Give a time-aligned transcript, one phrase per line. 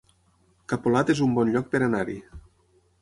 [0.73, 2.17] Capolat es un bon lloc per anar-hi